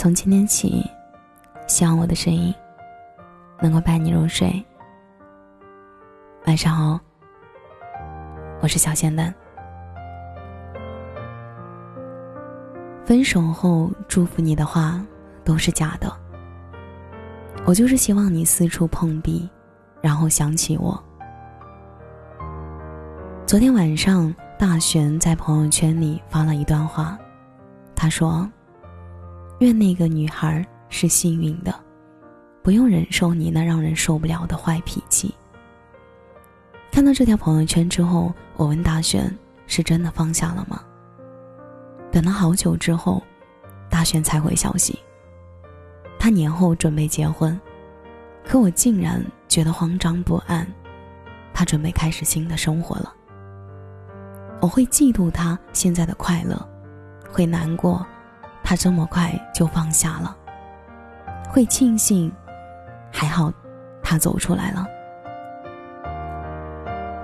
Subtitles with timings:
[0.00, 0.82] 从今天起，
[1.66, 2.54] 希望我的声音
[3.60, 4.50] 能够伴你入睡。
[6.46, 6.98] 晚上好，
[8.62, 9.30] 我是小仙丹。
[13.04, 15.04] 分手后祝福你的话
[15.44, 16.10] 都是假的，
[17.66, 19.46] 我就是希望你四处碰壁，
[20.00, 20.98] 然后想起我。
[23.44, 27.18] 昨天晚上，大璇在朋友圈里发了一段话，
[27.94, 28.50] 他说
[29.60, 31.74] ：“愿那个女孩是幸运的，
[32.62, 35.34] 不用忍受你那让人受不了的坏脾气。”
[36.92, 39.32] 看到这条朋友圈之后，我问大璇
[39.66, 40.82] ：“是真的放下了吗？”
[42.10, 43.22] 等了好久之后，
[43.88, 44.98] 大璇才回消息。
[46.18, 47.58] 他年后准备结婚，
[48.44, 50.66] 可我竟然觉得慌张不安。
[51.54, 53.14] 他准备开始新的生活了。
[54.60, 56.60] 我会嫉妒他现在的快乐，
[57.30, 58.04] 会难过，
[58.70, 60.36] 他这么快就放下了。
[61.48, 62.30] 会庆幸，
[63.10, 63.52] 还好，
[64.00, 64.86] 他走出来了。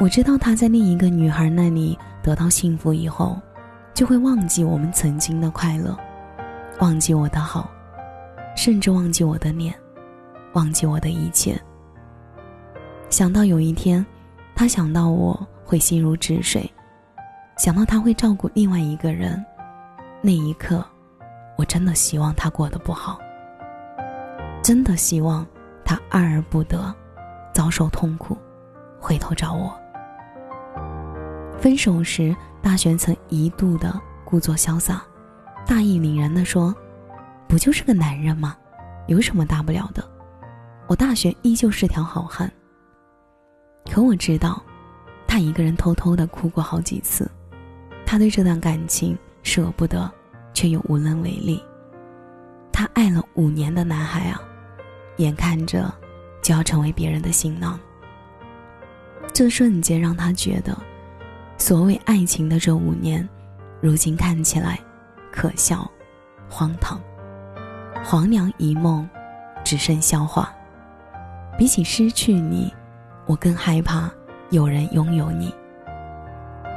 [0.00, 3.38] 我知道他在另一个女孩那里得到幸福以后，
[3.92, 5.94] 就会忘记我们曾经的快乐，
[6.80, 7.68] 忘记我的好，
[8.56, 9.74] 甚至忘记我的脸，
[10.54, 11.60] 忘记我的一切。
[13.10, 14.02] 想到有一天，
[14.54, 16.72] 他想到我会心如止水。
[17.58, 19.44] 想到他会照顾另外一个人，
[20.22, 20.82] 那一刻，
[21.56, 23.18] 我真的希望他过得不好。
[24.62, 25.46] 真的希望
[25.84, 26.94] 他爱而不得，
[27.52, 28.36] 遭受痛苦，
[28.98, 29.72] 回头找我。
[31.58, 35.02] 分手时，大璇曾一度的故作潇洒，
[35.66, 36.74] 大义凛然的说
[37.46, 38.56] ：“不就是个男人吗？
[39.06, 40.02] 有什么大不了的？
[40.86, 42.50] 我大璇依旧是条好汉。”
[43.90, 44.62] 可我知道，
[45.26, 47.30] 他一个人偷偷的哭过好几次。
[48.06, 50.10] 他对这段感情舍不得，
[50.54, 51.62] 却又无能为力。
[52.72, 54.40] 他爱了五年的男孩啊，
[55.18, 55.92] 眼看着
[56.42, 57.78] 就要成为别人的新郎。
[59.32, 60.74] 这瞬间让他觉得，
[61.58, 63.28] 所谓爱情的这五年，
[63.82, 64.80] 如今看起来
[65.30, 65.86] 可笑、
[66.48, 66.98] 荒唐。
[68.02, 69.06] 黄粱一梦，
[69.62, 70.50] 只剩笑话。
[71.58, 72.72] 比起失去你，
[73.26, 74.10] 我更害怕
[74.50, 75.54] 有人拥有你。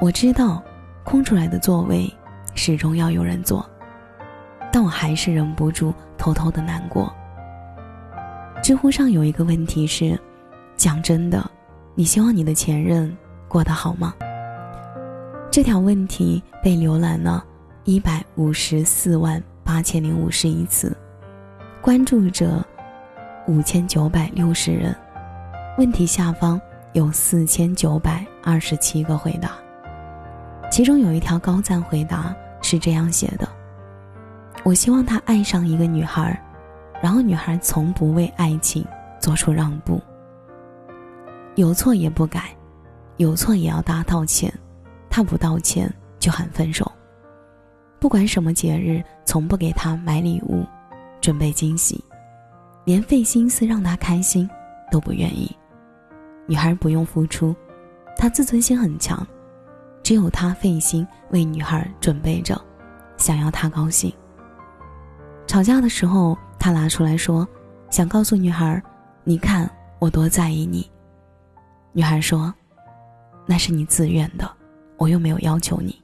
[0.00, 0.60] 我知道。
[1.08, 2.12] 空出来的座位，
[2.56, 3.64] 始终要有人做，
[4.72, 7.14] 但我还是忍不住偷偷的难过。
[8.62, 10.18] 知乎上有一个问题是：
[10.76, 11.48] 讲真的，
[11.94, 13.14] 你希望你的前任
[13.46, 14.12] 过得好吗？
[15.50, 17.44] 这条问题被浏览了
[17.84, 20.96] 一百五十四万八千零五十一次，
[21.80, 22.64] 关注者
[23.46, 24.96] 五千九百六十人，
[25.78, 26.60] 问题下方
[26.94, 29.52] 有四千九百二十七个回答。
[30.70, 32.34] 其中有一条高赞回答
[32.68, 33.48] 是这样写的
[34.64, 36.36] ：“我希望他爱上一个女孩，
[37.00, 38.84] 然后女孩从不为爱情
[39.20, 40.02] 做出让步，
[41.54, 42.46] 有错也不改，
[43.18, 44.52] 有错也要大道歉，
[45.08, 45.88] 他不道歉
[46.18, 46.90] 就喊分手。
[48.00, 50.66] 不管什么节日，从不给他买礼物，
[51.20, 52.02] 准备惊喜，
[52.84, 54.50] 连费心思让他开心
[54.90, 55.48] 都不愿意。
[56.46, 57.54] 女孩不用付出，
[58.16, 59.24] 他自尊心很强。”
[60.06, 62.56] 只有他费心为女孩准备着，
[63.16, 64.14] 想要她高兴。
[65.48, 67.44] 吵架的时候，他拿出来说，
[67.90, 68.80] 想告诉女孩
[69.26, 69.68] ：“你看
[69.98, 70.88] 我多在意你。”
[71.92, 72.54] 女孩说
[73.46, 74.48] ：“那是你自愿的，
[74.96, 76.00] 我又没有要求你。”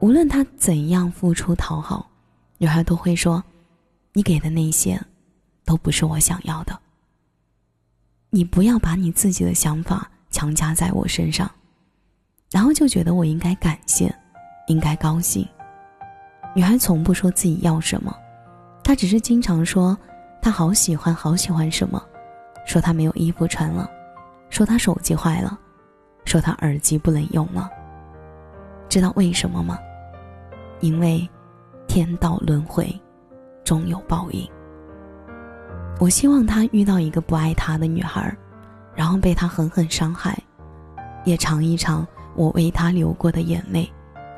[0.00, 2.06] 无论他怎样付出讨好，
[2.58, 3.42] 女孩都会说
[4.12, 5.00] ：“你给的那些，
[5.64, 6.78] 都不是我想要的。
[8.28, 11.50] 你不要把你自己的想法强加在我身上。”
[12.50, 14.14] 然后就觉得我应该感谢，
[14.68, 15.46] 应该高兴。
[16.54, 18.16] 女孩从不说自己要什么，
[18.82, 19.96] 她只是经常说
[20.40, 22.02] 她好喜欢好喜欢什么，
[22.64, 23.90] 说她没有衣服穿了，
[24.48, 25.58] 说她手机坏了，
[26.24, 27.68] 说她耳机不能用了。
[28.88, 29.78] 知道为什么吗？
[30.80, 31.28] 因为
[31.88, 32.88] 天道轮回，
[33.64, 34.48] 终有报应。
[35.98, 38.34] 我希望他遇到一个不爱他的女孩，
[38.94, 40.38] 然后被他狠狠伤害，
[41.24, 42.06] 也尝一尝。
[42.36, 43.90] 我为他流过的眼泪，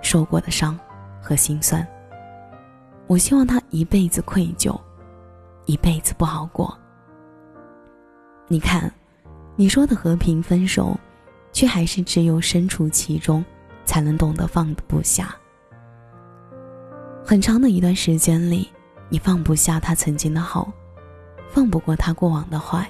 [0.00, 0.78] 受过的伤
[1.20, 1.86] 和心酸。
[3.06, 4.78] 我希望他一辈子愧疚，
[5.66, 6.76] 一辈子不好过。
[8.48, 8.90] 你看，
[9.56, 10.98] 你说的和平分手，
[11.52, 13.44] 却还是只有身处其中，
[13.84, 15.34] 才能懂得放不下。
[17.24, 18.68] 很长的一段时间里，
[19.08, 20.72] 你放不下他曾经的好，
[21.50, 22.88] 放不过他过往的坏，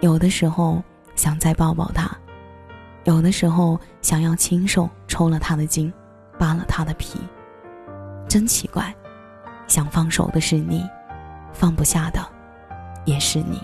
[0.00, 0.82] 有的时候
[1.14, 2.10] 想再抱抱他。
[3.04, 5.92] 有的时候想要亲手抽了他的筋，
[6.38, 7.18] 扒了他的皮，
[8.28, 8.94] 真奇怪，
[9.66, 10.88] 想放手的是你，
[11.52, 12.20] 放不下的
[13.04, 13.60] 也是你。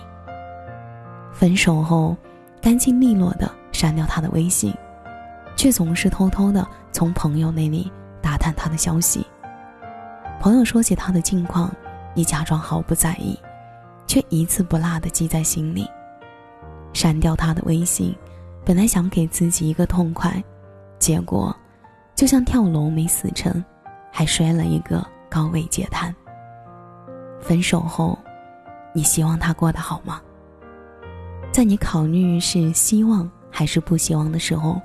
[1.31, 2.17] 分手后，
[2.61, 4.73] 干净利落的删掉他的微信，
[5.55, 7.89] 却总是偷偷的从朋友那里
[8.21, 9.25] 打探他的消息。
[10.41, 11.73] 朋友说起他的近况，
[12.13, 13.39] 你假装毫不在意，
[14.05, 15.89] 却一字不落的记在心里。
[16.91, 18.13] 删掉他的微信，
[18.69, 20.31] 本来想给自己一个痛快，
[20.99, 21.55] 结果，
[22.13, 23.65] 就像跳楼没死成，
[24.11, 26.15] 还摔了一个高位截瘫。
[27.41, 28.15] 分手后，
[28.93, 30.21] 你希望他过得好吗？
[31.51, 34.79] 在你考虑是希望还是不希望的时候，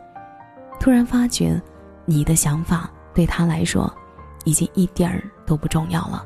[0.80, 1.60] 突然发觉，
[2.06, 3.94] 你的想法对他来说，
[4.46, 6.24] 已经一点儿都不重要了。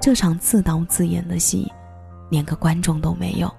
[0.00, 1.68] 这场自导自演的戏，
[2.30, 3.52] 连个观众都没有。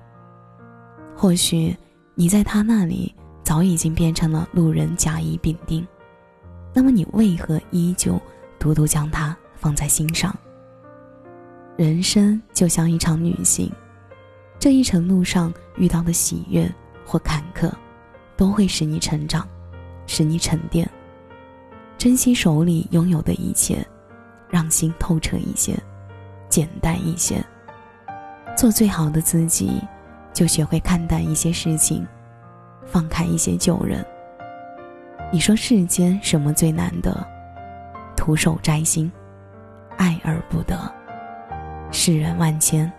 [1.14, 1.76] 或许
[2.18, 3.14] 你在他那里
[3.44, 5.86] 早已经变成了路人甲乙丙丁，
[6.74, 8.20] 那么你为何依旧
[8.58, 10.34] 独独将他放在心上？
[11.76, 13.70] 人生就像一场旅行，
[14.58, 16.74] 这一程路上遇到的喜悦
[17.06, 17.70] 或坎坷，
[18.38, 19.46] 都会使你成长，
[20.08, 20.90] 使你沉淀。
[21.98, 23.86] 珍惜手里拥有的一切，
[24.50, 25.78] 让心透彻一些，
[26.48, 27.46] 简单一些，
[28.56, 29.82] 做最好的自己。
[30.36, 32.06] 就学会看淡一些事情，
[32.86, 34.06] 放开一些旧人。
[35.32, 37.26] 你说世间什么最难得？
[38.18, 39.10] 徒手摘星，
[39.96, 40.78] 爱而不得。
[41.90, 42.92] 世人万千，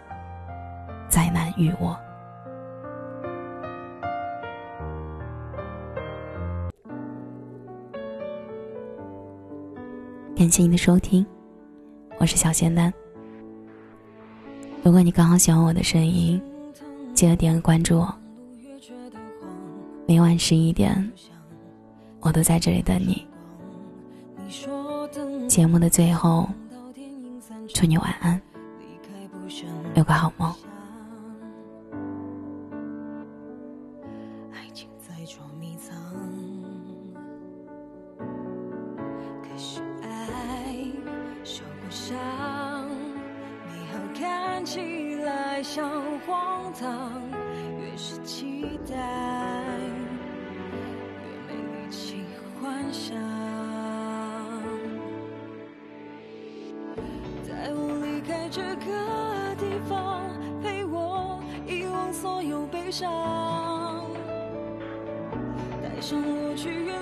[1.10, 1.94] 再难遇我。
[10.34, 11.24] 感谢您的收听，
[12.18, 12.90] 我是小仙丹。
[14.82, 16.42] 如果你刚好喜欢我的声音。
[17.16, 18.06] 记得点个关注，
[20.06, 21.10] 每晚十一点，
[22.20, 23.26] 我都在这里等你。
[25.48, 26.46] 节目的最后，
[27.72, 28.38] 祝你晚安，
[29.94, 30.54] 有个好梦。
[48.88, 48.94] 待，
[51.48, 52.24] 越没力气
[52.60, 53.16] 幻想。
[57.48, 58.86] 带我离开这个
[59.56, 60.30] 地方，
[60.62, 64.04] 陪我遗忘所有悲伤，
[65.82, 66.95] 带上我去远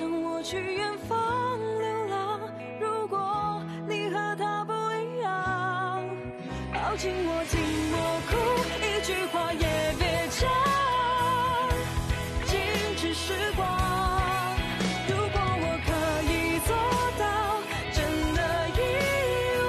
[0.00, 2.40] 想我去远方流浪。
[2.80, 6.02] 如果你和他不一样，
[6.72, 7.60] 抱紧我，紧
[7.92, 7.96] 我
[8.30, 8.32] 哭，
[8.80, 9.66] 一句话也
[9.98, 10.48] 别讲，
[12.46, 12.56] 静
[12.96, 13.68] 止时光。
[15.06, 15.88] 如果我可
[16.32, 16.72] 以做
[17.18, 17.22] 到，
[17.92, 18.00] 真
[18.34, 18.40] 的
[18.78, 18.80] 遗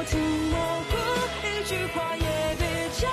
[0.00, 0.18] 我听
[0.50, 0.56] 我
[0.88, 0.96] 顾，
[1.46, 2.24] 一句话也
[2.56, 3.04] 别讲，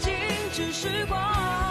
[0.00, 0.08] 静
[0.54, 1.65] 止时光。